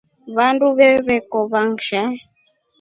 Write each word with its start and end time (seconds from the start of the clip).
Vandu 0.35 0.67
vevokova 0.77 1.61
nshaa. 1.71 2.11